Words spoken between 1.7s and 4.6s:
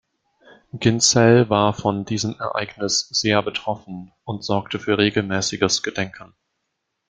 von diesem Ereignis sehr betroffen und